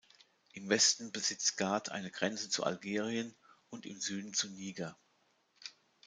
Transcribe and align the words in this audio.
Im 0.53 0.67
Westen 0.67 1.11
besitzt 1.11 1.57
Ghat 1.57 1.91
eine 1.91 2.09
Grenze 2.09 2.49
zu 2.49 2.63
Algerien 2.63 3.35
und 3.69 3.85
im 3.85 4.01
Süden 4.01 4.33
zu 4.33 4.49
Niger. 4.49 4.97